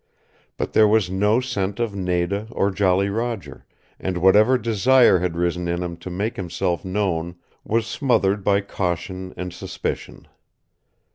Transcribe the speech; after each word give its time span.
But 0.57 0.73
there 0.73 0.87
was 0.87 1.11
no 1.11 1.39
scent 1.41 1.79
of 1.79 1.93
Nada 1.95 2.47
or 2.49 2.71
Jolly 2.71 3.07
Roger, 3.07 3.67
and 3.99 4.17
whatever 4.17 4.57
desire 4.57 5.19
had 5.19 5.35
risen 5.35 5.67
in 5.67 5.83
him 5.83 5.95
to 5.97 6.09
make 6.09 6.37
himself 6.37 6.83
known 6.83 7.35
was 7.63 7.85
smothered 7.85 8.43
by 8.43 8.61
caution 8.61 9.31
and 9.37 9.53
suspicion. 9.53 10.27